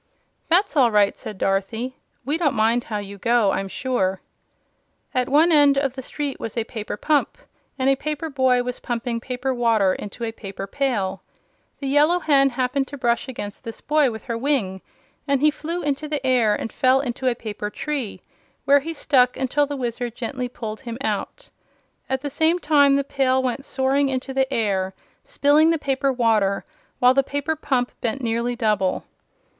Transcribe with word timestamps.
"That's 0.49 0.75
all 0.75 0.89
right," 0.89 1.15
said 1.15 1.37
Dorothy. 1.37 1.95
"We 2.25 2.35
don't 2.35 2.55
mind 2.55 2.85
how 2.85 2.97
you 2.97 3.19
go, 3.19 3.51
I'm 3.51 3.67
sure." 3.67 4.19
At 5.13 5.29
one 5.29 5.51
side 5.51 5.77
of 5.77 5.93
the 5.93 6.01
street 6.01 6.39
was 6.39 6.57
a 6.57 6.63
paper 6.63 6.97
pump, 6.97 7.37
and 7.77 7.87
a 7.87 7.95
paper 7.95 8.27
boy 8.27 8.63
was 8.63 8.79
pumping 8.79 9.19
paper 9.19 9.53
water 9.53 9.93
into 9.93 10.23
a 10.23 10.31
paper 10.31 10.65
pail. 10.65 11.21
The 11.79 11.87
Yellow 11.87 12.17
Hen 12.17 12.49
happened 12.49 12.87
to 12.87 12.97
brush 12.97 13.27
against 13.27 13.63
this 13.63 13.79
boy 13.79 14.09
with 14.09 14.23
her 14.23 14.35
wing, 14.39 14.81
and 15.27 15.39
he 15.39 15.51
flew 15.51 15.83
into 15.83 16.07
the 16.07 16.25
air 16.25 16.55
and 16.55 16.73
fell 16.73 16.99
into 16.99 17.27
a 17.27 17.35
paper 17.35 17.69
tree, 17.69 18.23
where 18.65 18.79
he 18.79 18.95
stuck 18.95 19.37
until 19.37 19.67
the 19.67 19.77
Wizard 19.77 20.15
gently 20.15 20.49
pulled 20.49 20.79
him 20.81 20.97
out. 21.01 21.49
At 22.09 22.21
the 22.21 22.31
same 22.31 22.57
time, 22.57 22.95
the 22.95 23.03
pail 23.03 23.43
went 23.43 23.67
into 23.79 24.33
the 24.33 24.51
air, 24.51 24.95
spilling 25.23 25.69
the 25.69 25.77
paper 25.77 26.11
water, 26.11 26.65
while 26.97 27.13
the 27.13 27.21
paper 27.21 27.55
pump 27.55 27.91
bent 28.01 28.19
nearly 28.23 28.55
double. 28.55 29.03